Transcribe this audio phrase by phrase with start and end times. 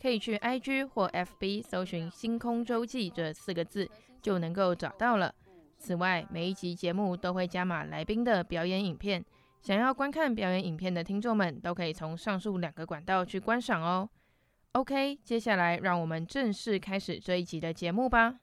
[0.00, 3.88] 可以去 IG 或 FB 搜寻“星空周记”这四个字，
[4.20, 5.34] 就能够找到了。
[5.78, 9.24] 此外，每一集节目都会加码来宾的表演影片，
[9.60, 14.08] 想要观看表演影片的听众们，都可以从上述两个管道去观赏哦。
[14.72, 18.36] OK，接下来让我们正式开始这一集的节目吧。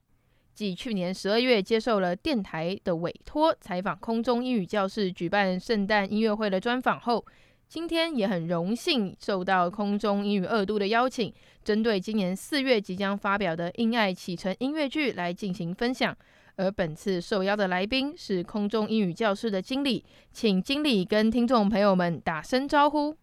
[0.53, 7.25] 继去年十二月接受了电台的委托，采访空中英语教室举办圣诞音乐会的专访后，
[7.71, 11.33] 今天也很荣幸受到空中英语二度的邀请，
[11.63, 16.13] 针对今年四月即将发表的《因爱启程》音乐剧来进行分享。
[16.57, 23.15] 而本次受邀的来宾是空中英语教室的经理，请经理跟听众朋友们打声招呼。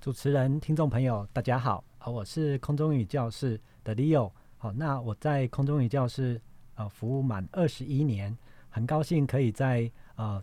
[0.00, 4.32] 主持人、听众朋友，大家好，我是空中英语教室的 Leo。
[4.58, 6.42] 好，那我在空中英语教室
[6.74, 8.36] 呃服务满二十一年，
[8.70, 10.42] 很高兴可以在呃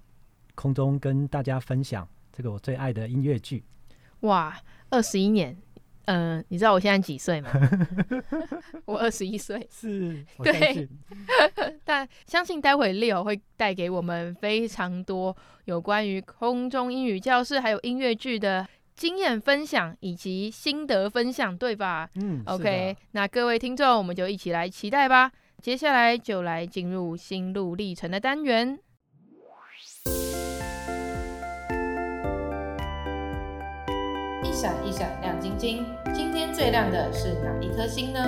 [0.55, 2.07] 空中跟大家分享
[2.39, 3.65] 这个我最爱的音乐剧。
[4.21, 4.57] 哇，
[4.89, 5.53] 二十一年，
[6.05, 7.49] 嗯、呃，你知道我现在几岁吗？
[8.87, 9.67] 我二十一岁。
[9.69, 10.87] 是，对。
[11.83, 18.65] 但相信待会 Leo 会带给我们非常多有关于空中英语教室还有音乐剧的。
[18.95, 22.09] 经验分享以及心得分享，对吧？
[22.15, 22.95] 嗯，OK。
[23.11, 25.29] 那各位听众，我们就一起来期待吧。
[25.61, 28.79] 接下来就来进入心路历程的单元。
[34.61, 38.19] 闪一闪亮晶晶，今天最亮的是哪一颗星呢？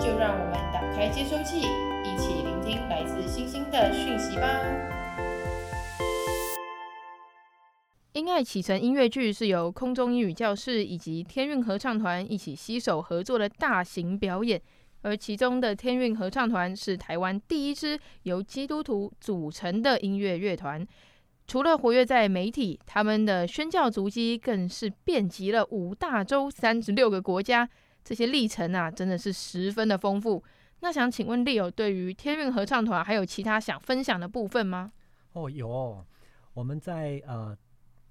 [0.00, 4.48] 就让我们打开接收器，一起聆听来自星星的讯息吧。
[8.14, 14.60] 英爱启程音乐剧是由空中英语教室以及天韵合唱团一起携手合作的大型表演，
[15.02, 20.84] 而其中的天韵合唱团是台湾第一支由基督徒组成的音乐乐团。
[21.46, 27.68] 除了活跃在媒体，他们的宣教足迹更是遍及了五大洲三十六个国家。
[28.04, 30.42] 这些历程啊，真的是十分的丰富。
[30.80, 34.92] 那想请问 Leo，对于天韵合唱团还有其他想分享的部分吗？
[35.32, 36.04] 哦，有，
[36.54, 37.56] 我们在呃。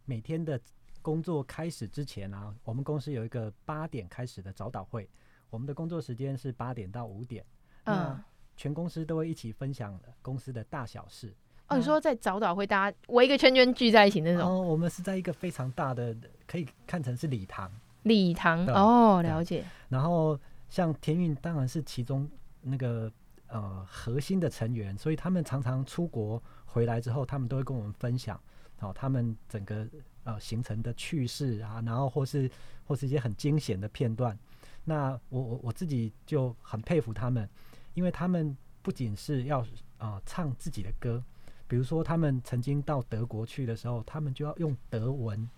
[0.04, 0.60] 每天的
[1.02, 5.08] 工作开始之前啊，我们公司有一个八点开始的早祷会。
[5.50, 7.46] 我们的工作时间是八点到五点。
[7.86, 8.22] 嗯，
[8.58, 11.34] 全公司都会一起分享公司的大小事。
[11.72, 14.46] 哦，你说在早岛会，大家围一个圈圈聚在一起那种？
[14.46, 16.14] 哦，我们是在一个非常大的，
[16.46, 17.72] 可以看成是礼堂。
[18.04, 19.64] 礼堂哦，了解。
[19.88, 20.38] 然后
[20.70, 22.30] 像天韵当然是其中
[22.62, 23.10] 那个
[23.48, 28.40] 呃核心的成员，所以他们常常出国回来之后，他们都会跟我们分享。
[28.80, 29.88] 哦，他们整个
[30.24, 32.50] 呃形成的趣事啊，然后或是
[32.84, 34.36] 或是一些很惊险的片段，
[34.84, 37.48] 那我我我自己就很佩服他们，
[37.94, 39.60] 因为他们不仅是要
[40.00, 41.24] 啊、呃、唱自己的歌，
[41.72, 45.50] 比如说他们曾经到德国去的时候，他们就要用德文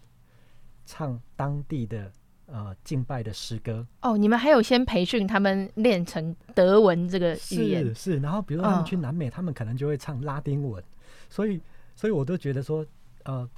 [0.85, 2.11] 唱当地的
[2.45, 3.83] 呃敬拜的诗歌。
[4.03, 7.83] 哦，你们还有先培训他们练成德文这个语言？
[7.87, 10.83] 是是，然后比如说他们去南美，哦、他们可能就会唱拉丁文，
[11.31, 11.59] 所以
[11.95, 12.85] 所以我都觉得说。
[13.23, 13.49] 呃，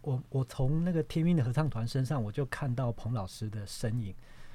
[0.00, 4.12] 我我从那个天韵的合唱团身上，我就看到彭老师的身影。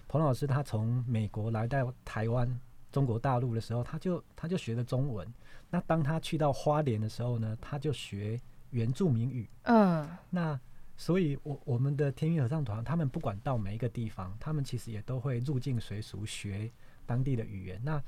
[0.07, 2.59] 彭老师他从美国来到台湾
[2.92, 5.25] 中国大陆的时候，他就他就学的中文。
[5.69, 8.39] 那当他去到花莲的时候呢，他就学
[8.71, 9.49] 原住民语。
[9.63, 10.59] 嗯，那
[10.95, 16.71] 所以我，我我们的天韵合唱团，他们不管到每一个地方，他们其实也都会入境随俗学
[17.05, 18.01] 当地的语言，那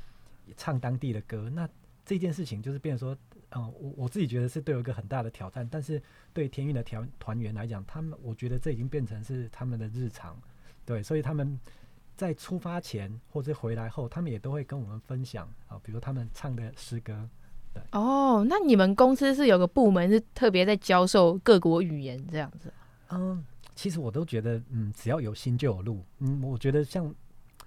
[0.58, 1.50] 唱当地的歌。
[1.50, 1.70] 那
[2.06, 3.18] 这件事情就是变成说。
[3.56, 6.00] 嗯，我我自己觉得是对我一个很大的挑战，但是
[6.32, 10.40] 对天韵的团团员来讲，他们我觉得这已经变成是他们的日常，
[10.86, 11.60] 对，所以他们
[12.16, 17.28] 在出发前或者回来后，他们也都会跟我们分享啊，比如他们唱的诗歌。
[17.74, 22.74] 对，哦，那你们公司是有个部门是特别在教授各国语言这样子？
[23.10, 23.44] 嗯，
[23.76, 26.04] 其实我都觉得，嗯，只要有心就有路。
[26.20, 27.14] 嗯，我觉得像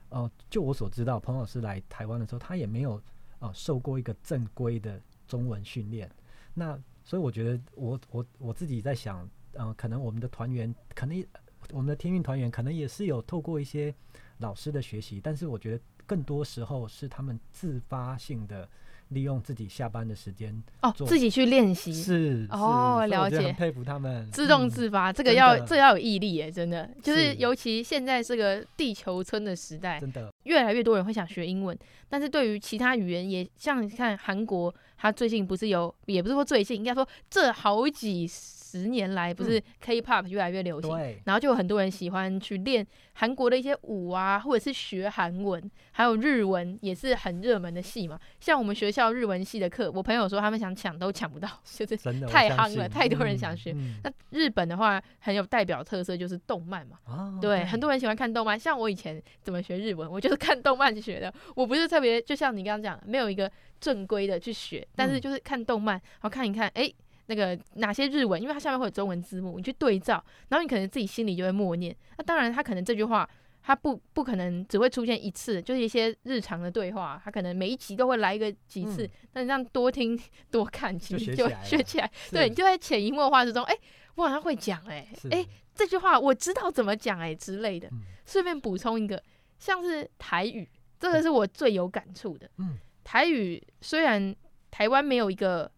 [0.09, 2.95] 呃，就我所知道，彭老师来台湾的时候，他也没有
[3.39, 6.11] 啊、呃、受过一个正规的中文训练。
[6.55, 11.25] 那所以我觉得我，我我我自己在想，嗯、呃，可能我们的团员，可能
[11.71, 13.95] 我们的天运团员，可能也是有透过一些
[14.39, 18.69] 老师的学习，但是我觉得更多时候是他们自发性的。
[19.13, 21.93] 利用自己下班的时间哦，自己去练习。
[21.93, 24.31] 是哦，了解，佩服他们。
[24.31, 26.89] 自动自发，嗯、这个要这要有毅力耶，真的。
[27.03, 27.33] 就是。
[27.43, 30.33] 尤其现在这个地球村的时代，真的。
[30.45, 31.77] 越来越多人会想学英文，
[32.09, 38.29] 但是对于其他语言也像你看韩国，他最近不是有，也不是说最近，应该说这好几
[38.73, 48.19] 十年来不是 K-pop 越来越流行，嗯、然后就有很多人喜欢去练韩国的一些舞啊，或者是学韩文，还有日文也是很热门的系嘛。
[48.41, 51.97] 像我们学校日文系的课，我朋友说他们想抢都抢不到， 就是
[52.27, 53.77] 太夯了，太多人想学。
[54.03, 58.59] 那日本的话很有代表特色就是动漫嘛，哦、对，对很多人喜欢看动漫。
[58.59, 66.95] 像我以前怎么学日文，我就是看动漫学的，我不是特别就像你刚刚讲，没有一个正规的去学，但是就是看动漫，然后看一看，哎、欸。
[67.27, 71.95] 那个哪些日文，因为它下面会有中文字幕，你去对照，然后你可能自己心里就会默念。
[72.19, 73.29] 那当然，他可能这句话，
[73.63, 79.07] 他不不可能只会出现一次，就是一些日常的对话，他可能每一集都会来一个几次。
[79.07, 80.19] 嗯、但这样多听
[80.51, 82.11] 多看，其实就学起来。
[82.31, 83.81] 对，你就在潜移默化之中，哎、欸，
[84.17, 87.89] 我好像会讲、欸，哎，哎，这句话我知道怎么讲，哎之类的。
[88.27, 89.23] 顺、嗯、便补充一个，
[89.59, 90.69] 像是台语，
[90.99, 92.51] 这个是我最有感触的。
[92.59, 94.35] 嗯，台语虽然
[94.73, 95.71] 台湾没有一个。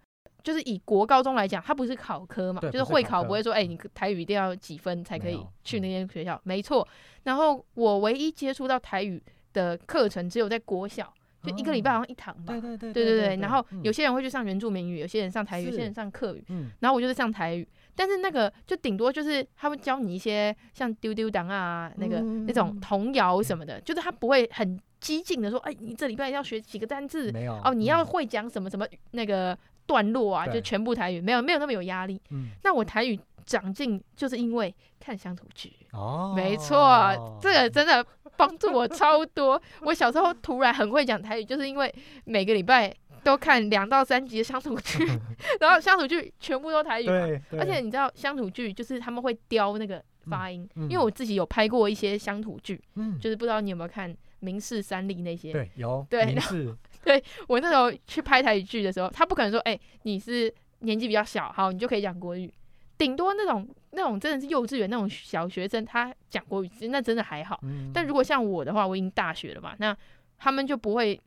[0.44, 7.20] 就是以国高中来讲，它不是考科嘛，就是会考不会说，哎、欸，你台语一定要几分才可以去那间学校，没错、嗯。
[7.25, 9.20] 然后我唯一接触到台语
[9.55, 11.11] 的课程，只有在国小，
[11.43, 12.52] 就一个礼拜好像一堂吧。
[12.52, 13.37] 对对对对对对。
[13.37, 16.44] 然后有些人会去上原住民语，有些人上台语，有些人上课语。
[16.81, 17.67] 然后我就是上台语，
[17.97, 29.58] 但是那个就顶多就是他会教你一些像丢丢当啊，那个那种童谣什么的，就是他不会很激进的说，哎，你这礼拜要学几个单字，没有哦，你要会讲什么什么那个。
[29.87, 32.21] 段落啊，就全部台语，没有没有那么有压力。
[32.31, 38.05] 嗯，那我台语长进就是因为看乡土剧哦，没错，这个真的
[38.37, 39.61] 帮助我超多。
[39.83, 41.95] 我小时候突然很会讲台语，就是因为
[42.25, 45.05] 每个礼拜都看两到三集的乡土剧，
[45.61, 47.41] 然后乡土剧全部都台语嘛。
[47.59, 54.11] 而且你知道乡土剧就是他们会雕那个发音，嗯嗯、因为我自己有拍过一些乡土剧，嗯，就是不知道你有没有看
[54.41, 55.53] 《明世三立》那些？
[55.53, 56.27] 对，有对。
[56.27, 62.53] 民视对，我那时候去拍台语剧的时候，他不可能说，哎、欸，你是年纪比较小，好，你就可以讲国语。
[62.97, 67.59] 顶多那种那种真的是幼稚园那种小学生，他讲国语，那真的还好。
[67.65, 69.95] 嗯、但如果像我的话，我已经大学了嘛，那
[70.39, 71.21] 他们就不会，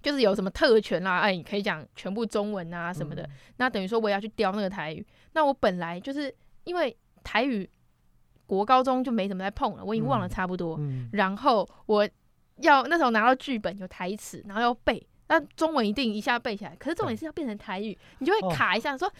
[0.00, 3.24] 就是有什么特权啦，哎，你可以讲全部中文啊什么的。
[3.24, 5.04] 嗯、那等于说我也要去雕那个台语。
[5.32, 6.34] 那我本来就是
[6.64, 7.68] 因为台语
[8.46, 10.80] 国高中就没怎么在碰了，我已经忘了差不多。
[11.12, 12.08] 然后我。
[12.60, 16.74] 要那时候拿到剧本有台词，然后要背，那中文一定一下背起来。
[16.76, 19.10] 可是重点是要变成台语，你就会卡一下，说，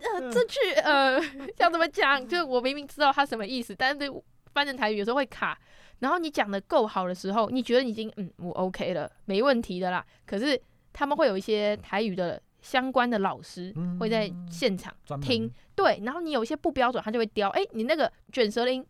[0.00, 1.20] 呃，这句呃
[1.58, 2.26] 要怎么讲？
[2.26, 4.10] 就是我明明知道它什么意思，但是
[4.52, 5.58] 翻成台语有时候会卡。
[6.00, 10.04] 然后你讲的够好的时候，你觉得你已经嗯我 OK 了，没问题的啦。
[10.26, 10.60] 可是
[10.92, 18.84] 他们会有一些台语的相关的老师会在现场听，对，然后你有一些不标准，他就会刁，哎，你那个卷舌音。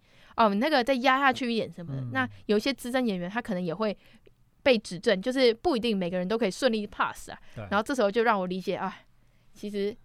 [0.44, 3.96] 哦，那个再压下去一点什么的，嗯、那有一些资深演员他可能也会
[4.62, 7.38] 被指正，就是不一定每个人都可以顺利 pass 啊。
[7.54, 8.96] 对然后这时候就让我理解啊，
[9.52, 9.96] 其实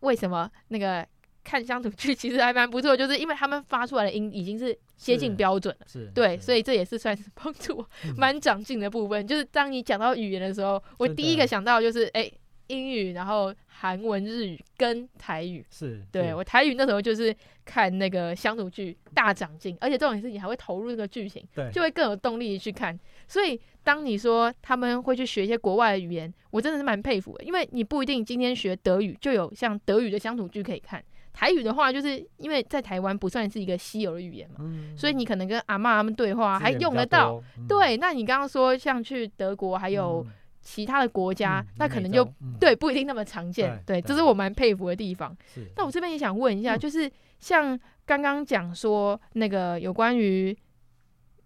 [0.00, 1.06] 为什么那个
[1.42, 5.86] 看乡土剧其实还蛮不错，就是因为他们发出来的音已经是接近标准了。
[5.86, 9.24] 是，对，所以这也是算是帮助我蛮长进的部分。
[9.24, 12.22] 嗯、就是当你讲到语言的时候，我第一个想到就是哎。
[12.22, 22.98] 欸英语，然后韩文、日语跟台语，是对是我台语那时候就是看那个乡土剧大长进，而且重点是你还会投入这个剧情，对，就会更有动力去看。
[23.28, 31.02] 所以当你说他们会去学一些国外的语言，我真的是蛮佩服的，因为你不一定今天学德语就有像德语的乡土剧可以看。
[31.32, 37.42] 台语的话，就是因为在台湾不算是一个稀有的语言嘛，嗯、所以你可能跟阿嬷他们对话还用得到。
[37.58, 40.24] 嗯、对，那你刚刚说像去德国还有。
[40.64, 45.36] 其他的国家，嗯、那可能就、嗯、对不一定那么常见，对，对，这是我蛮佩服的地方。
[45.54, 50.56] 是，那我这边也想问一下，就是像刚刚讲说那个有关于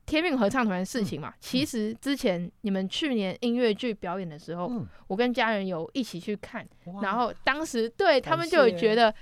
[0.07, 6.67] 天韵合唱团的事情嘛，嗯、其实之前你们去年音乐剧表演的时候，嗯、我跟家人有一起去看，
[7.03, 9.15] 然后当时对他们就有觉得。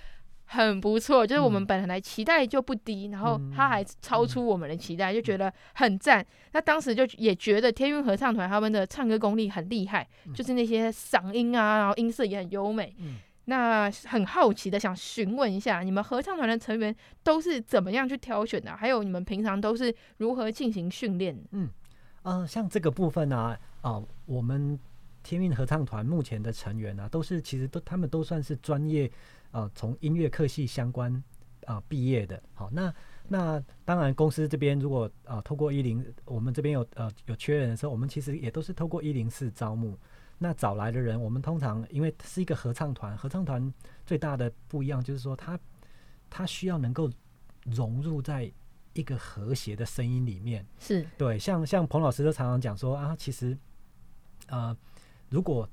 [0.47, 6.25] 很不错，就是我们本来期待就不低，嗯、然后他还超出我们的期待，嗯、就觉得很赞。
[6.53, 12.95] 那当时就也觉得天运合唱团他们的唱歌功力很厉害，嗯、就是那些嗓音啊，然后音色也很优美。
[12.99, 18.77] 嗯、那很好奇的想询问一下，你们合唱团的成员都是怎么样去挑选的？
[18.77, 21.37] 还有你们平常都是如何进行训练？
[21.51, 21.69] 嗯，
[22.23, 24.79] 呃，像这个部分呢，啊，呃，我们
[25.23, 29.11] 天韵合唱团目前的成员呢，啊，都是其实都他们都算是专业，
[29.57, 31.11] 呃，从音乐课系相关
[31.65, 32.43] 啊毕业的。
[32.53, 32.95] 好，那
[33.27, 39.99] 那当然公司这边如果啊，呃，透过一零，我们这边有呃有缺人的时候，我们其实也都是透过一零四招募。
[40.37, 43.73] 那找来的人，我们通常因为是一个合唱团，合唱团
[44.05, 45.59] 最大的不一样就是说，他
[46.29, 47.11] 他需要能够
[47.65, 48.53] 融入在
[48.93, 50.67] 一个和谐的声音里面。
[50.79, 53.57] 是对，像像彭老师都常常讲说啊，其实
[54.49, 54.77] 呃，
[55.31, 55.67] 如果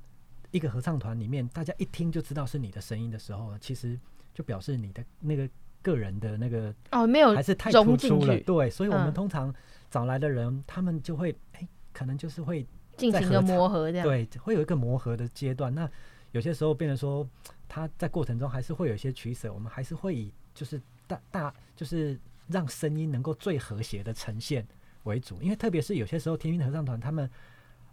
[0.54, 3.98] 一个合唱团里面大家一听就知道是你的声音的时候，其实
[4.32, 5.48] 就表示你的那个
[5.82, 8.34] 个人的那个哦没有还是太突出了。
[8.34, 9.54] 哦、对，所以我们通常
[9.90, 12.66] 找来的人，嗯、他们就会哎、欸，可能就是会。
[12.96, 15.74] 进行一个磨合，这样对，会有一个磨合的阶段。
[15.74, 15.90] 那
[16.30, 17.28] 有些时候变成说，
[17.66, 19.52] 他在过程中还是会有一些取舍。
[19.52, 24.64] 我们还是会以就是大大就是让声音能够最和谐的呈现
[25.02, 25.42] 为主。
[25.42, 27.30] 因为特别是有些时候，天韵合唱团他们啊、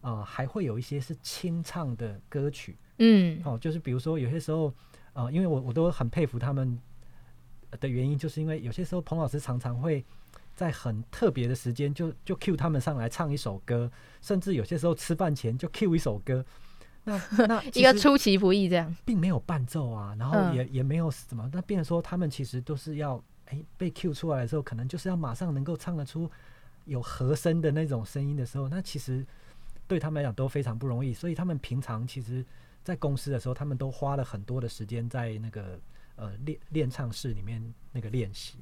[0.01, 4.67] 呃、还会有一些是清唱的歌曲，嗯，哦，就是比如说有些时候
[5.13, 6.79] 啊、呃，因为我我都很佩服他们
[7.79, 10.03] 的原因，就是因为有些时候彭老师常常会。
[10.53, 13.89] 在很特别的时间，就就 cue 他们上来唱一首歌，
[14.21, 16.45] 甚至有些时候吃饭前就 cue 一首歌。
[17.05, 21.49] 那那 一个出其不意这样，并没有伴奏啊，然后也、嗯、也没有什么。
[21.53, 23.15] 那变成说他们其实都是要，
[23.45, 26.29] 哎、欸，被 cue 出来的时候，可能就是要马上能够唱得出
[26.85, 29.25] 有和声的那种声音的时候，那其实
[29.91, 31.13] 对他们来讲都非常不容易。
[31.13, 32.45] 所以他们平常其实，
[32.81, 35.77] 在公司的时候，他们都花了很多的时间在那个
[36.15, 38.59] 呃练练唱室里面那个练习。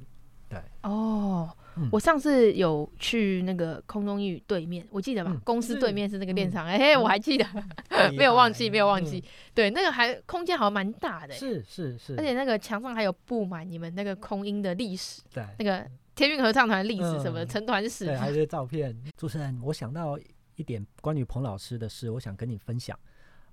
[0.50, 5.29] 对哦，嗯、我上次有去那个空中英语对面，我记得吧？
[5.31, 7.45] 嗯、公司对面是那个练场，哎、嗯欸，我还记得，
[7.89, 9.19] 嗯、没有忘记，没有忘记。
[9.19, 19.00] 嗯、对，那个还空间好像蛮大的，是是是，而且那个墙上还有布满你们那个空音的历史，对，那个天韵合唱团历史什么成团史，对，还有些照片。
[19.15, 20.17] 主持人，我想到
[20.60, 23.00] 一点关于彭老师的事，我想跟你分享。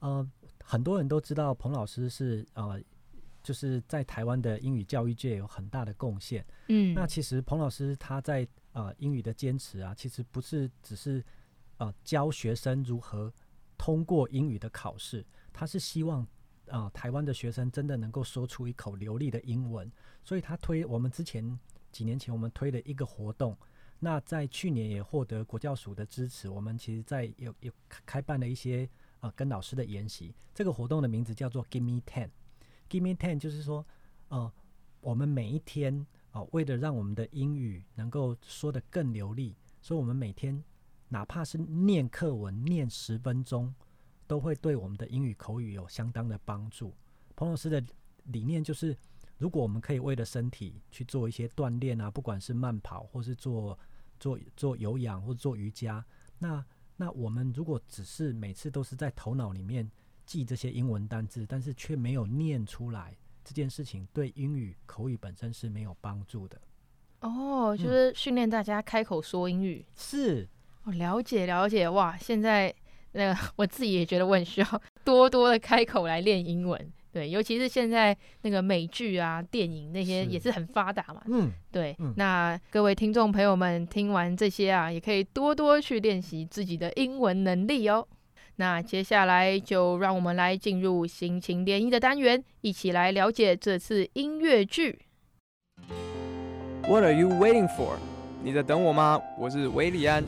[0.01, 0.29] 呃，
[0.63, 2.83] 很多人都知道彭老师是呃。
[3.47, 6.45] 就是在台湾的英语教育界有很大的贡献。
[6.67, 11.25] 嗯，那其实彭老师他在呃英语的坚持啊，其实不是只是
[11.77, 13.33] 呃教学生如何
[13.79, 16.23] 通过英语的考试，他是希望
[16.67, 19.89] 啊、呃、台湾的学生真的能够说出一口流利的英文。
[20.25, 21.57] 所以他推我们之前
[21.93, 23.57] 几年前我们推的一个活动，
[23.99, 27.73] 那在去年也获得国教署的支持，我们其实在有有
[28.05, 28.89] 开办了一些
[29.21, 30.35] 呃跟老师的研习。
[30.55, 32.31] 这个活动的名字叫做 Give Me Ten。
[32.89, 33.85] Give me ten，就是说，
[34.29, 34.53] 呃，
[35.01, 40.63] 我们每一天啊、为了让我们的英语能够说得更流利，所以我们每天
[41.09, 43.75] 哪怕是念课文念十分钟，
[44.27, 46.95] 都会对我们的英语口语有相当的帮助。
[47.35, 47.83] 彭老师的
[48.27, 48.97] 理念就是，
[49.39, 53.79] 如果我们可以为了身体去做一些锻炼啊，不管是慢跑，或是做
[54.19, 56.05] 做做有氧，或做瑜伽，
[56.39, 56.65] 那
[56.97, 59.91] 那我们如果只是每次都是在头脑里面。
[60.27, 66.61] 记这些英文单字，但是却没有念出来，这件事情对英语口语本身是没有帮助的。
[67.21, 69.87] 哦，就是训练大家开口说英语。
[69.89, 70.49] 嗯、是，
[70.83, 71.89] 我了解了解。
[71.89, 72.75] 哇，现在
[73.13, 76.93] 那个 我自己也觉得我很需要多多的开口来练英文。
[77.17, 81.23] 对，尤其是现在那个美剧啊、电影那些也是很发达嘛。
[81.29, 81.97] 嗯，对。
[81.99, 88.07] 嗯、那各位听众朋友们，听完这些啊，也可以多多去练习自己的英文能力哦。
[88.57, 94.99] 那接下来就让我们来进入心情联谊的单元，一起来了解这次音乐剧。
[96.83, 97.97] What are you waiting for？
[98.43, 99.19] 你在等我吗？
[99.39, 100.23] 我是韦礼安。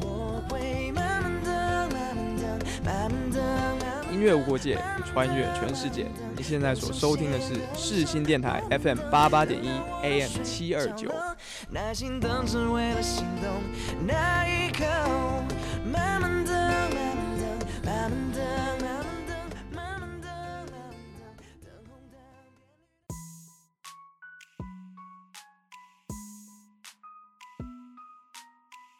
[4.19, 6.05] 音乐无国界，穿越全世界。
[6.37, 9.69] 你现在所收听的是世新电台 FM 八八点一
[10.03, 11.09] AM 七二九。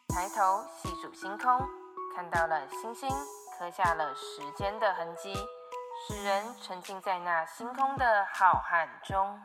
[0.09, 1.61] 抬头细数星空，
[2.15, 3.09] 看到了星星，
[3.59, 5.35] 刻下了时间的痕迹，
[6.07, 9.37] 使人沉浸在那星空的浩瀚中。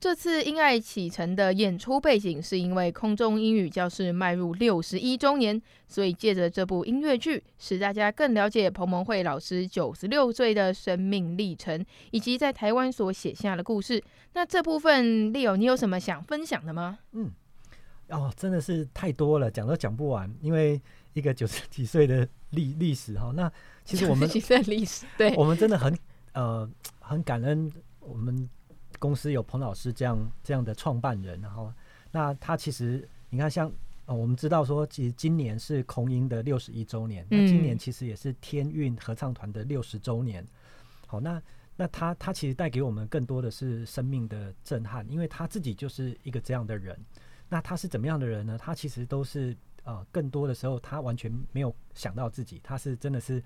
[0.00, 14.02] 这次因爱启程的演出背景，是因为空中英语教室迈入六十一周年，所以借着这部音乐剧，使大家更了解彭蒙慧老师九十六岁的生命历程，以及在台湾所写下的故事。
[14.32, 16.98] 那这部分，Leo，你有什么想分享的吗？
[17.12, 17.30] 嗯，
[18.08, 20.80] 哦，真的是太多了，讲都讲不完，因为
[21.12, 23.32] 一个九十几岁的历历史哈。
[23.34, 23.52] 那
[23.84, 25.96] 其实我们几岁历史，对，我们真的很。
[26.32, 28.48] 呃很感恩我们
[29.00, 31.72] 公司有彭老师这样这样的创办人，然后
[32.12, 33.68] 那他其实你看像
[34.06, 40.46] 呃我们知道说，其实今年是空音的六十一周年，那今年其实也是天韵合唱团的六十周年。
[41.08, 41.42] 好，那
[41.74, 46.96] 那他他其实带给我们更多的是生命的震撼，因为他自己就是一个这样的人。
[47.48, 48.56] 那他是怎么样的人呢？
[48.56, 53.42] 他其实都是呃，更多的时候他完全没有想到自己，他是真的是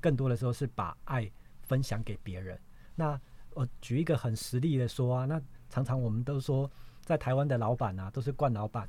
[0.00, 1.30] 更多的时候是把爱
[1.62, 2.58] 分享给别人。
[2.94, 3.18] 那
[3.54, 6.70] 我举一个很实例的说啊，那常常我们都说，
[7.04, 8.88] 在台湾的老板啊，都是惯老板，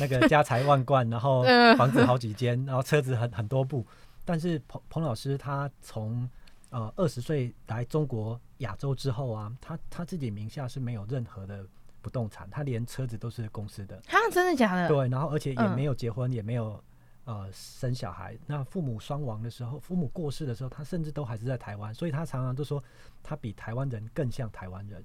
[0.00, 1.42] 那个家财万贯，然后
[1.78, 3.86] 房子好几间，然后车子很很多部。
[4.24, 6.28] 但是彭彭老师他从
[6.70, 11.64] 呃二十岁来中国亚洲之后啊，他他自己名下是没有任何的。
[12.08, 13.96] 不动产，他连车子都是公司的。
[14.06, 14.88] 啊，真的假的？
[14.88, 16.82] 对，然后而且也没有结婚，嗯、也没有
[17.24, 18.34] 呃生小孩。
[18.46, 22.82] 那父母双亡的时候，父母过世的时候，他甚至都还是在台湾，所以他常常都说
[23.22, 25.04] 他比台湾人更像台湾人。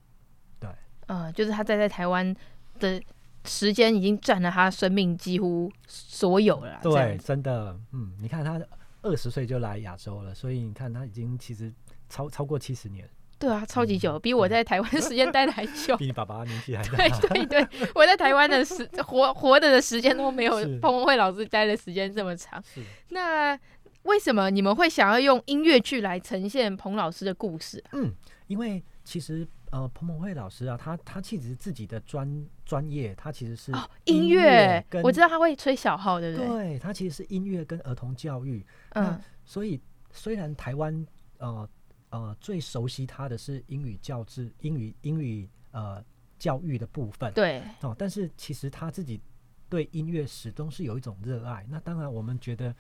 [0.61, 0.69] 对，
[1.07, 2.33] 呃，就是他在在台湾
[2.79, 3.03] 的
[3.43, 6.79] 时间已经占了他生命几乎所有了。
[6.81, 8.61] 对，真的，嗯，你看他
[9.01, 11.73] 二十岁就来亚洲了，所以你看他已经其实
[12.07, 13.09] 超超过七十年。
[13.43, 15.95] 对啊，超级久，比我在台湾的时间待的还久。
[15.99, 17.19] 比你爸爸年纪还大。
[17.27, 22.63] 对对对， 我在台湾的时活活着的时间都没有彭文慧老师待的时间这么长。
[23.11, 23.59] 那
[24.03, 27.91] 为什么你们会想要用音乐剧来呈现彭老师的故事啊？
[27.91, 28.13] 嗯，
[28.47, 33.73] 因为其实呃，彭文慧老师啊，他他其实自己的专专业，他其实是
[34.05, 34.81] 音乐。
[35.03, 36.47] 我知道他会吹小号，对不对？
[36.47, 38.65] 对，他其实是音乐跟儿童教育。
[38.91, 39.81] 嗯，所以
[40.13, 41.05] 虽然台湾
[41.39, 41.67] 呃。
[42.13, 46.05] 呃，最熟悉他的是英语教制、英语英语呃
[46.37, 47.33] 教育的部分。
[47.33, 49.19] 对哦，但是其实他自己
[49.67, 51.65] 对音乐始终是有一种热爱。
[51.67, 52.75] 那当然，我们觉得，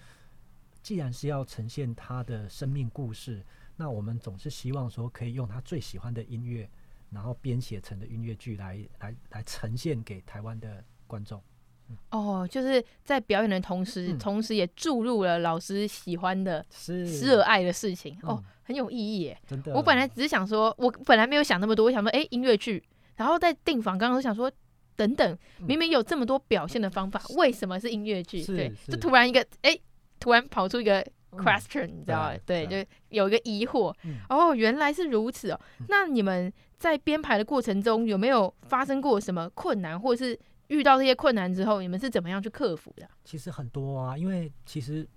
[0.83, 3.43] 既然是要呈现他的生命故事，
[3.75, 6.69] 那我们总是希望说可以用他最喜欢的音乐，
[7.09, 11.41] 然后编写成的音乐剧来来来呈现给台湾的观众。
[12.11, 16.65] 哦，就是在表演的同时，嗯、同时也注入了老师喜欢的、
[17.21, 18.17] 热爱的事情。
[18.23, 19.37] 哦，嗯、很有意义耶！
[19.47, 22.83] 真的，我本来只是想说，我本来没有想那么多，我想说，哎、欸，音乐剧。
[23.15, 24.51] 然后在订房，刚刚想说，
[24.95, 28.43] 等等，明明有这么多表现的方法，嗯、为什么是音乐剧？
[28.43, 29.81] 对，就突然一个，哎、欸，
[30.19, 32.33] 突然跑出一个 question，、嗯、你知道吗？
[32.45, 32.77] 对，就
[33.09, 33.93] 有一个疑惑。
[34.03, 35.59] 嗯、哦，原来是如此哦。
[35.79, 40.39] 嗯、那你们在编排的过程中，有没有发生过什么困难，或者是？
[40.73, 43.07] 遇到这些困难之后，你们是怎么样去克服的？
[43.23, 45.07] 其实很多啊，因为其实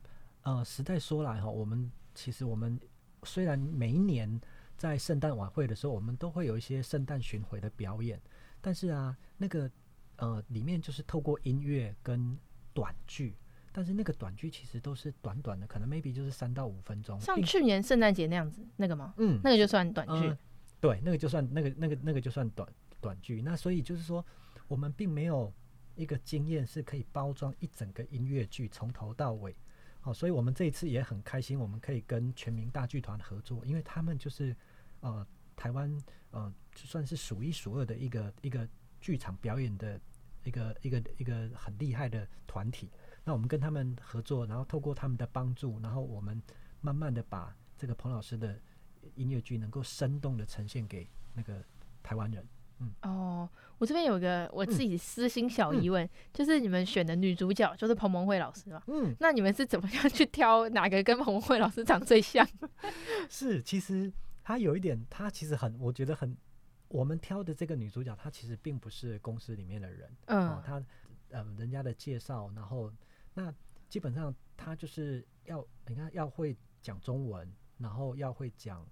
[0.43, 2.79] 呃，实在说来哈，我们其实我们
[3.23, 4.41] 虽然每一年
[4.77, 8.21] 在圣诞晚会的时候，我们都会有一些圣诞巡回的表演，
[8.61, 9.71] 但是啊，那个
[10.17, 12.37] 呃里面就是透过音乐跟
[12.75, 13.35] 短剧，
[13.73, 17.19] 但是那个短剧其实都是短短的，可能 maybe 就是三到五分钟。
[17.19, 19.15] 像去年圣诞节那样子那个吗？
[19.17, 20.29] 嗯，那个就算短剧。
[20.29, 20.39] 呃，
[20.81, 22.69] 对，那个就算那个那个那个就算短
[23.01, 23.41] 短剧。
[23.43, 24.25] 那所以就是说。
[24.69, 25.53] 我们并没有
[25.95, 29.57] 一个经验是可以包装一整个音乐剧从头到尾，
[30.01, 34.55] 好，所以我们这一次也很开心，我们可以跟全民大剧团合作，因为他们就是
[35.01, 35.97] 呃台湾
[36.31, 38.69] 呃就算是数一数二的一个一个
[39.01, 40.01] 剧场表演的
[40.45, 42.91] 一个一个一个很厉害的团体。
[43.25, 46.41] 那我们跟他们合作，然后透过他们的帮助，然后我们
[46.81, 48.61] 慢慢的把这个彭老师的
[49.15, 51.65] 音乐剧能够生动的呈现给那个
[52.03, 52.47] 台湾人。
[52.81, 52.93] 嗯。
[53.03, 58.83] 哦，我这边有一个我自己私心小疑问，就是你们选的女主角就是彭蒙慧老师嘛？
[58.87, 62.47] 嗯，那你们是怎么样去挑哪个跟彭蒙慧老师长最像？
[63.29, 64.13] 是，其实
[64.43, 66.37] 她有一点，她其实很，我觉得很，
[66.89, 70.83] 我们挑的这个女主角，她其实并不是公司里面的人，嗯，哦、她
[71.31, 72.93] 呃人家的介绍，然后
[73.35, 73.53] 那
[73.89, 78.87] 基本上她就是要你看要会讲中文，然后要会讲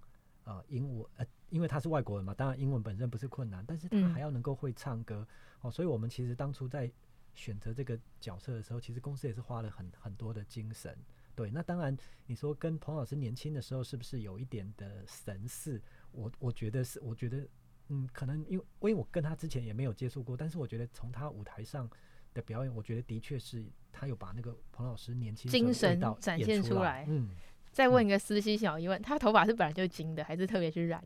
[0.44, 1.26] 呃英文呃。
[1.50, 5.28] 因为他是外国人嘛，当然英文本身不是困难，但是他还要能够会唱歌、嗯、
[5.60, 6.90] 哦，所以我们其实当初在
[7.32, 10.98] 选择这个角色的时候，其实公司也是花了很很多的精神。
[11.36, 15.80] 对，那当然你说跟彭老师年轻的时候是不是有一点的神似？
[16.10, 17.46] 我我觉得是，我觉得
[17.88, 21.88] 嗯，可能因为因为我跟他之前也没有接触过，但是我觉得从他舞台上
[22.32, 27.04] 的表演，我觉得的确是他有把那个彭老师年轻精神展现出来。
[27.08, 27.30] 嗯，
[27.74, 31.02] 再问一个私心小疑问，嗯、他头发是本来就金的，还是特别去染？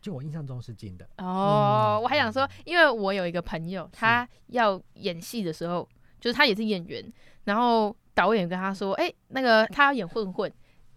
[0.00, 7.04] 就我印象中是金的哦，嗯、我还想说，因为我有一个朋友，他要演戏的时候，是就是他也是演员，
[7.44, 10.52] 然后导演跟他说：“哎、欸，那个他要演混混，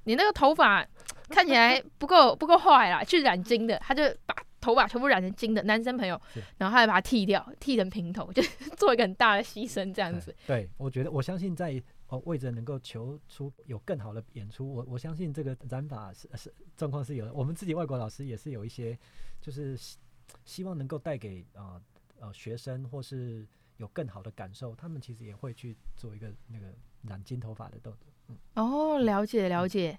[0.05, 0.86] 你那个头发
[1.29, 6.19] 看起来不够不够坏啦，去染金的。”他就把头发全部染成金的，男生朋友，
[6.57, 8.43] 然后他还把它剃掉，剃成平头， 就
[8.77, 10.36] 做一个很大的牺牲，这样子。
[10.45, 11.81] 对，我觉得我相信在
[12.12, 17.34] 哦，为着能够求出有更好的演出，我我相信这个染法是是状况是有的。
[17.34, 19.00] 我们自己外国老师也是有一些，
[19.39, 19.97] 就是希
[20.43, 21.82] 希望能够带给啊
[22.19, 23.47] 呃，呃学生或是
[23.78, 26.67] 有更好的感受，他们其实也会去做一个那个
[27.04, 28.12] 染金头发的动作。
[28.28, 29.97] 嗯，哦，了解了解。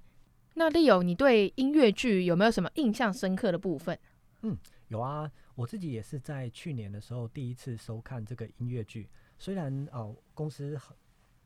[0.52, 3.98] 那 Leo，你对音乐剧有没有什么印象深刻的部分？
[4.42, 4.54] 嗯，
[4.88, 10.94] 有啊，我自己也是在去年的时候第一次收看这个音乐剧，虽然哦、呃、公司很。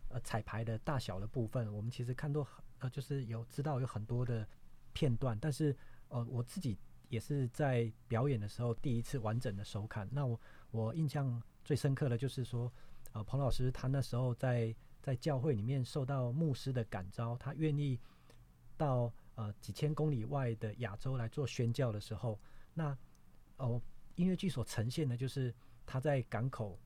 [0.08, 4.46] 呃，彩排的大小的部分，我们其实看到很呃，就是有知道有很多的
[4.92, 5.76] 片段，但是
[6.08, 10.08] 呃，我自己也是在表演的时候第一次完整的收看。
[10.12, 10.40] 那我
[10.70, 12.72] 我印象最深刻的就是说，
[13.12, 17.98] 呃，彭老师他那时候在在教会里面受到牧师的感召，他愿意
[18.76, 22.38] 到呃几千公里外的亚洲来做宣教的时候，
[22.74, 22.96] 那
[23.58, 23.80] 哦、
[24.16, 25.54] 音乐剧所呈现的就是
[25.86, 26.78] 他在港口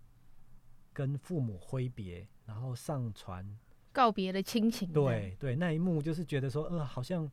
[1.01, 2.27] 跟父母挥别。
[2.45, 3.47] 然后上船
[3.93, 7.31] 告别的亲情，对对，那一幕就是觉得说，呃，好像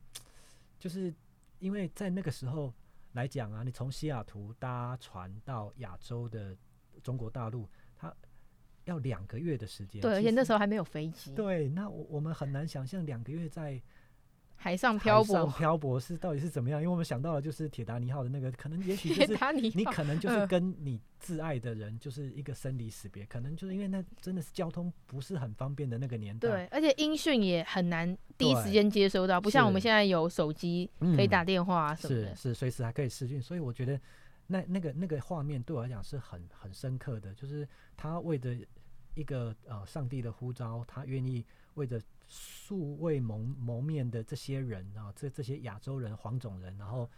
[0.78, 1.12] 就是
[1.58, 2.72] 因为在那个时候
[3.12, 6.56] 来讲啊，你从西雅图搭船到亚洲的
[7.02, 8.14] 中国大陆，它
[8.84, 13.82] 要两个月的时间，对，而且那时候还没有飞机，对，那我我们很难想象两个月在。
[14.60, 16.80] 海上漂泊，漂泊是到底是怎么样？
[16.80, 19.32] 因为我们想到了就是铁达尼号的那个，可能也许就是
[19.74, 26.48] 你可能就是跟你挚爱的人就是一个生离死别，可能就是因为那真的是交通不是很方便的那个年代。
[26.48, 33.40] 对，而且音讯也很难第一时间接收到，不像我们现在有手机可以打电话啊什么的，是是随时还可以视讯。
[33.40, 33.98] 所以我觉得
[34.48, 37.66] 那那个那个画面对我来讲是很很深刻的，就是
[37.96, 38.56] 他为着
[39.14, 41.44] 一个呃上帝的呼召，他愿意
[41.74, 42.02] 为着。
[42.28, 47.10] 素未谋谋面的这些人啊，这这些亚洲人、黄种人，然后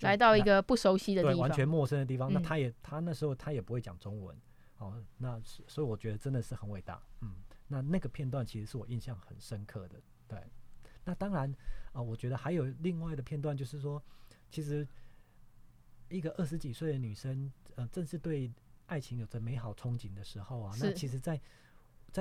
[0.00, 2.30] 来到一个不熟悉的地方，对，完全陌生的地方。
[2.30, 4.36] 嗯、那他也，他那时候他也不会讲中文，
[4.78, 7.00] 哦，那所以我觉得真的是很伟大。
[7.20, 7.36] 嗯，
[7.68, 10.02] 那那个片段其实是我印象很深刻的。
[10.26, 10.42] 对，
[11.04, 11.48] 那当然
[11.92, 14.02] 啊、呃，我觉得还有另外的片段，就是说，
[14.50, 14.86] 其实
[16.08, 18.52] 一个二十几岁的女生，呃，正是对
[18.86, 21.42] 爱情有着美好憧憬的时候啊，那其实，在在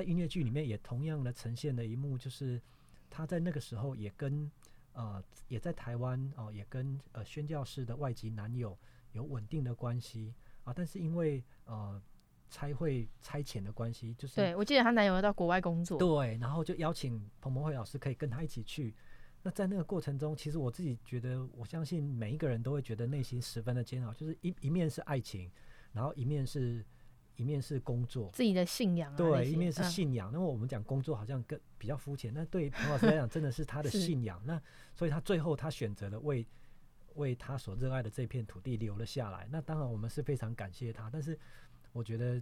[0.02, 2.62] 音乐剧里面也同样的呈现了一幕，就是
[3.10, 4.50] 他在那个时候也跟
[4.94, 8.78] 呃也在台湾哦、呃，也跟呃宣教士的外籍男友
[9.12, 12.02] 有稳定的关系啊，但是因为呃
[12.50, 18.96] 差会差遣的关系，就是对我记得她男友要到国外工作，对，然后就邀请彭博慧老师可以跟她一起去。
[19.44, 25.52] 那在那个过程中，其实我自己觉得，我相信每一个人都会觉得内心十分的煎熬，就是一一面是爱情，
[25.92, 26.86] 然后一面是。
[27.38, 30.30] 一面是工作，自己的信仰、啊，对，一面是信仰。
[30.32, 34.40] 那么、嗯、我们讲工作好像更比较肤浅，那对彭老师来讲，真的是他的信仰。
[34.46, 34.62] 那
[34.94, 36.46] 所以他最后他选择了为
[37.16, 39.48] 为他所热爱的这片土地留了下来。
[39.50, 41.38] 那当然我们是非常感谢他，但是
[41.94, 42.40] 我觉得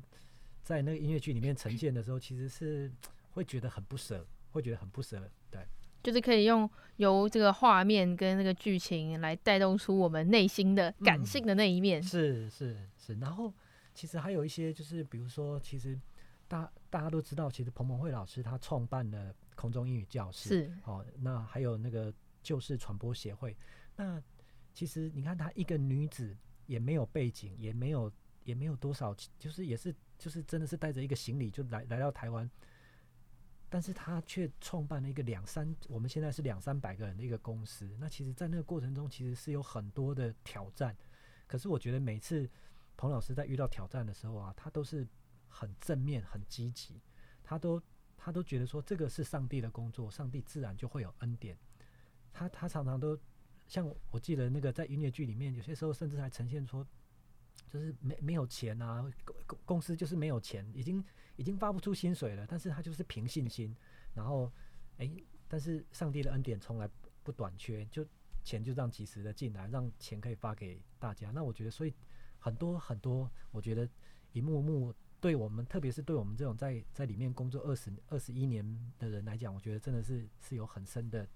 [0.63, 2.91] 在那个音乐剧里面呈现的时候，其实是
[3.31, 5.21] 会觉得很不舍，会觉得很不舍。
[5.49, 5.65] 对，
[6.03, 12.01] 就是可以用由这个画面跟那个剧情来带动出我们内心的感性的那一面。
[12.01, 13.53] 嗯、是是是，然后。
[13.99, 15.99] 其实还有一些，就是比如说，其实
[16.47, 23.53] 大大家都知道，其实彭彭慧老师他创办了空中英语教室，是哦，那还有那个就是传播协会。
[23.97, 24.23] 那
[24.73, 26.33] 其实你看，她一个女子
[26.65, 28.09] 也没有背景，也没有
[28.45, 32.49] 也没有多少，就是也是就是真的是带着一个行李就来来到台湾，
[33.67, 37.93] 但是她却创办了一个两三，我们现在是两三百个人的一个公司。
[37.99, 40.95] 那其实，在那个过程中，其实是有很多的挑战。
[41.47, 42.49] 可是我觉得每次。
[42.99, 45.07] 彭老师在遇到挑战的时候啊，他都是
[45.47, 46.99] 很正面、很积极，
[47.41, 47.81] 他都
[48.17, 51.57] 他都觉得说这个是上帝的工作，上帝自然就会有恩典。
[52.33, 53.17] 他他常常都
[53.67, 56.85] 像我记得那个在音乐剧里面，有些时候甚至还呈现出
[57.69, 61.01] 就是没没有钱啊，公公司就是没有钱，已经
[61.37, 63.73] 已经发不出薪水了，但是他就是凭信心，
[64.13, 64.51] 然后
[64.97, 66.89] 诶，但是上帝的恩典从来
[67.23, 68.05] 不短缺，就
[68.43, 71.31] 钱就这样及时的进来，让钱可以发给大家。
[71.31, 71.93] 那我觉得所以。
[72.39, 73.87] 很多很多，我觉得
[74.31, 78.65] 一幕幕对我们，特别是对我们这种在在里面工作二十二十一年
[78.97, 81.27] 的人来讲，我觉得真的是是有很深的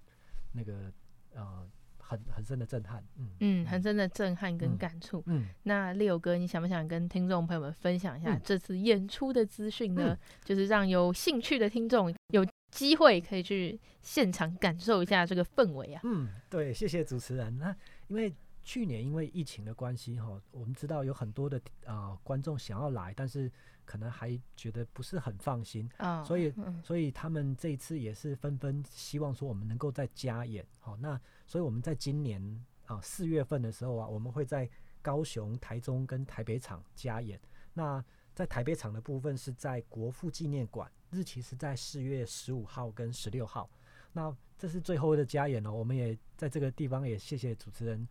[0.52, 0.90] 那个
[1.34, 5.22] 呃很很深的震撼，嗯嗯，很深的震撼跟感触。
[5.26, 10.14] 嗯，那 Leo 哥，你想不想跟听众朋友们分享一下这次演出的资讯呢？
[10.14, 16.00] 嗯、就是让有兴趣的听众有机会可以去现场感受一下这个氛围啊。
[16.04, 17.58] 嗯，对，谢谢主持人。
[17.58, 17.76] 那
[18.08, 18.34] 因为。
[18.64, 23.50] 去年因为疫情的关系，哈，我们知道有很多的啊、呃、观众想要来，但是
[23.84, 34.68] 可能还觉得不是很放心，哦、所以所以他们这一次也是纷纷希望说我们能够再加演，好，那所以我们在今年啊四月份的时候啊，我们会在
[35.02, 37.38] 高雄、台中跟台北场加演。
[37.74, 38.02] 那
[38.34, 43.68] 在台北场的部分是在国父纪念馆，日期是在四月十五号跟十六号。
[44.12, 48.08] 那这是最后的加演了，我们也在这个地方也谢谢主持人，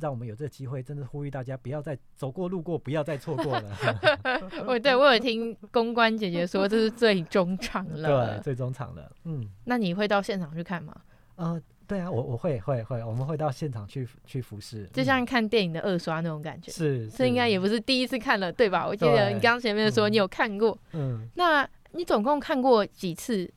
[0.00, 3.76] 让我们有这个机会，真的呼吁大家不要再走过路过，不要再错过了。
[4.66, 9.10] 我对我有听公关姐姐说，这是最终场了， 对，最终场了。
[9.24, 10.94] 嗯，那你会到现场去看吗？
[11.36, 16.70] 呃，对啊，我我会会会，我们会到现场去去服侍，就像看电影的二刷那种感觉。
[16.70, 18.86] 是，这应该也不是第一次看了，对吧？
[18.86, 23.50] 我记得你刚刚前面说你有看过，嗯，那你总共看过几次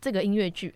[0.00, 0.74] 这个音乐剧？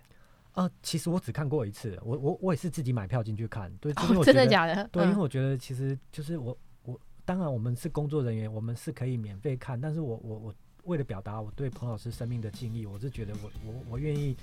[0.56, 4.88] 呃，其实我只看过一次，我我我也是自己买票进去看，对，哦、真的假的？
[4.90, 14.34] 对，因为我觉得其实就是我我当然我们是工作人员，我们是可以免费看，但是我我我为了表达我对彭老师生命的敬意，我是觉得我我我愿意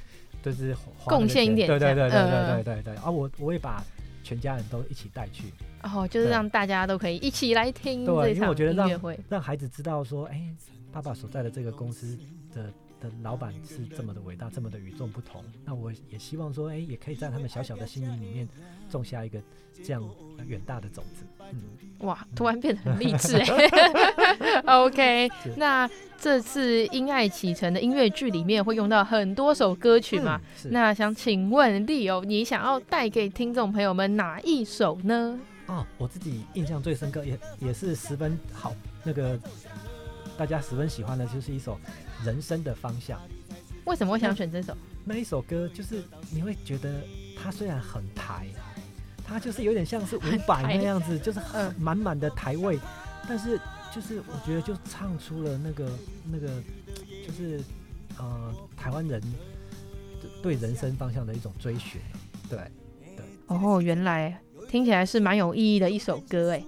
[0.43, 3.84] 就是贡献一点，对对对对对对对对，啊，我我也把
[4.23, 10.56] 全家人都一起带去，哦，就是让大家都可以一起来听，对，因为我觉得让让孩子知道说，哎、欸，
[10.91, 12.15] 爸爸所在的这个公司
[12.54, 12.71] 的。
[13.03, 15.43] 的老板是这么的伟大，这么的与众不同。
[15.65, 18.47] 那我也希望说，哎、欸，也可以在他们小小的心灵里面
[18.89, 19.37] 种下一个
[19.83, 20.01] 这样
[20.47, 21.25] 远大的种子。
[21.51, 21.61] 嗯，
[22.07, 24.61] 哇，突然变得很励志哎。
[24.65, 30.39] OK，那这次《因爱启程》的音乐剧里面会用到很多首歌曲嘛？
[30.63, 35.37] 嗯、那想请问 Leo，你想要带给听众朋友们哪一首呢？
[35.67, 39.37] 哦，我自己印象最深刻，也也是十分好，那个
[40.37, 41.77] 大家十分喜欢的，就是一首。
[42.23, 43.19] 人生的方向，
[43.86, 44.75] 为什么我想选这首？
[45.05, 47.01] 那一首歌就是你会觉得
[47.36, 48.47] 它虽然很台，
[49.25, 52.79] 它就是有点像是伍佰那样子，就是很满满的台味，
[53.27, 53.59] 但是
[53.93, 55.91] 就是我觉得就唱出了那个
[56.31, 56.47] 那个
[57.27, 57.62] 就是
[58.17, 59.21] 呃台湾人
[60.41, 61.99] 对人生方向的一种追寻。
[62.49, 62.57] 对
[63.15, 63.25] 对。
[63.47, 66.63] 哦，原来听起来是蛮有意义的一首歌哎。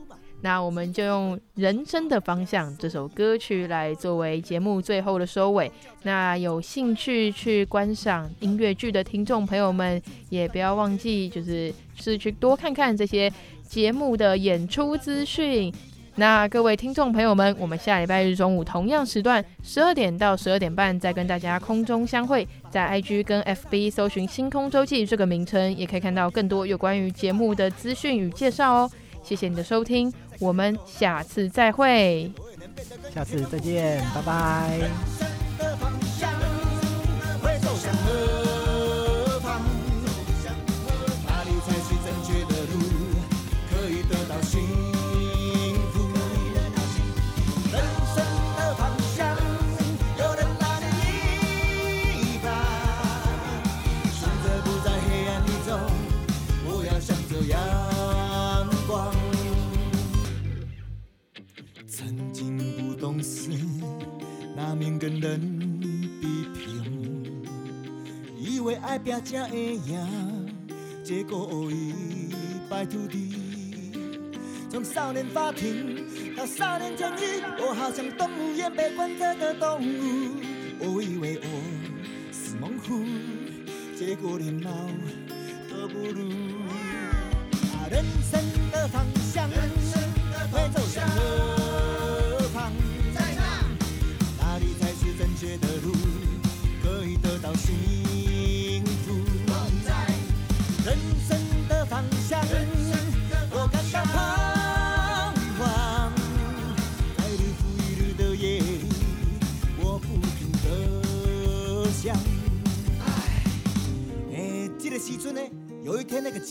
[0.46, 5.72] 那我们就用《人生的方向》这首歌曲来作为节目最后的收尾。
[6.04, 15.74] 那有兴趣去观赏音乐剧的听众朋友们，也不要忘记，就是是去多看看这些节目的演出资讯。
[16.18, 22.48] 那各位听众朋友们，我们下礼拜日中午同样时段，十二点到十二点半，再跟大家空中相会。
[22.70, 28.92] 在 IG 跟 FB 搜寻“星空周记”这个名称，也可以看到更多有关于节目的资讯与介绍哦。
[29.24, 30.14] 谢谢你的收听。
[30.39, 32.32] 我们下次再会，
[33.13, 34.80] 下次再见，拜拜。
[69.21, 70.54] 才会赢，
[71.04, 71.93] 结果一
[72.69, 73.34] 败涂地。
[74.69, 80.36] 从少年法庭到少年监狱，我好像动物园被关着的动物。
[80.80, 81.47] 我以为我
[82.32, 83.04] 是猛虎，
[83.97, 84.69] 结果连猫
[85.69, 86.30] 都不如。
[87.89, 88.41] 人生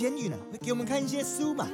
[0.05, 1.67] 监狱呢，会给我们看一些书嘛，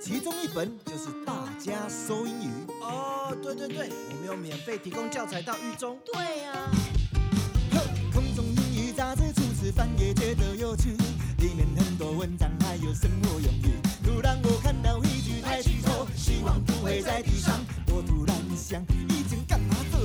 [0.00, 2.50] 其中一本就是《大家说英语》。
[2.82, 5.96] 哦，对对对，我们有免费提供教材到狱中。
[6.04, 7.78] 对呀、啊。
[8.12, 10.96] 空中英语杂志初次翻阅觉得有趣，
[11.38, 13.78] 里面很多文章还有生活用语。
[14.04, 17.54] 突然我看到一句台词说，希望不会在地上。
[17.86, 18.84] 我突然想，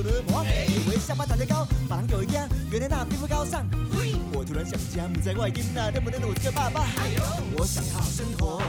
[0.02, 0.46] 以前干嘛做了梦？
[0.66, 3.64] 以为下巴长得高，把狼狗一样，原来那并不高尚。
[4.32, 6.84] 我突然想家，不在外地那能不能我这个爸爸？
[7.56, 8.60] 我想好好生活，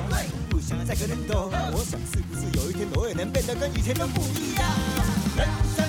[0.50, 1.50] 不想再跟人斗。
[1.72, 4.64] 我想是不是有一天我也能变得跟以前都不一样？
[5.36, 5.83] 人生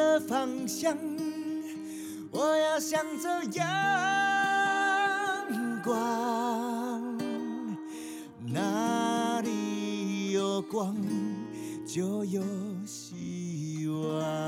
[0.00, 0.96] 的方向，
[2.30, 3.66] 我要向着阳
[5.84, 7.18] 光，
[8.46, 10.96] 哪里有光
[11.86, 12.42] 就有
[12.86, 14.39] 希望。